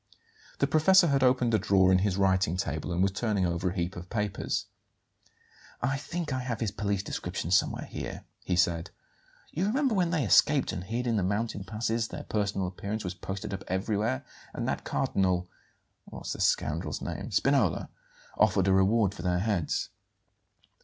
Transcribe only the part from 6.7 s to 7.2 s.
police